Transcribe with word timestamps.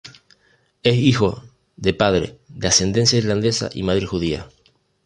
Es 0.81 0.95
hijo 0.95 1.43
de 1.75 1.93
padre 1.93 2.39
de 2.47 2.67
ascendencia 2.67 3.19
irlandesa 3.19 3.69
y 3.71 3.83
madre 3.83 4.07
judía. 4.07 4.49